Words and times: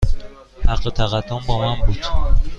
حق 0.67 0.89
تقدم 0.89 1.39
با 1.47 1.59
من 1.59 1.85
بود. 1.85 2.05